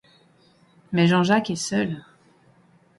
[0.93, 2.03] Mais Jean-Jacques est seul.